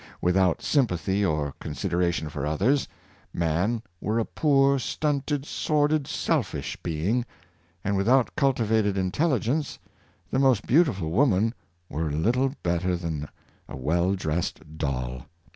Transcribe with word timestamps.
Without 0.19 0.63
sympathy 0.63 1.23
or 1.23 1.53
consideration 1.59 2.27
for 2.27 2.43
others, 2.43 2.87
man 3.35 3.83
were 4.01 4.17
a 4.17 4.25
poor, 4.25 4.79
stunted, 4.79 5.45
sor 5.45 5.87
did, 5.89 6.07
selfish 6.07 6.75
being; 6.81 7.23
and 7.83 7.95
without 7.95 8.35
cultivated 8.35 8.97
intelligence, 8.97 9.77
the 10.31 10.39
most 10.39 10.65
beautiful 10.65 11.11
woman 11.11 11.53
were 11.87 12.09
little 12.11 12.51
better 12.63 12.95
than 12.95 13.29
a 13.69 13.77
well 13.77 14.15
dressed 14.15 14.79
doll. 14.79 15.25